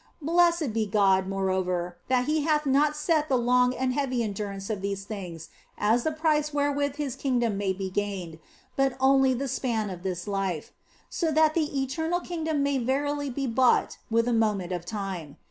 Blessed 0.23 0.73
be 0.73 0.87
God, 0.87 1.27
moreover, 1.27 1.85
in 1.85 1.93
that 2.15 2.25
He 2.25 2.41
hath 2.41 2.65
not 2.65 2.95
set 2.95 3.29
the 3.29 3.37
long 3.37 3.75
and 3.75 3.93
heavy 3.93 4.23
endurance 4.23 4.67
of 4.71 4.81
these 4.81 5.03
things 5.05 5.49
as 5.77 6.01
the 6.03 6.11
price 6.11 6.51
wherewith 6.51 6.95
His 6.95 7.15
kingdom 7.15 7.55
may 7.59 7.71
be 7.71 7.87
gained, 7.91 8.39
but 8.75 8.97
only 8.99 9.35
the 9.35 9.47
span 9.47 9.91
of 9.91 10.01
this 10.01 10.27
life; 10.27 10.71
so 11.07 11.31
that 11.33 11.53
the 11.53 11.79
eternal 11.83 12.19
kingdom 12.19 12.63
may 12.63 12.79
verily 12.79 13.29
be 13.29 13.45
bought 13.45 13.99
with 14.09 14.27
a 14.27 14.33
moment 14.33 14.71
of 14.71 14.85
time. 14.87 15.37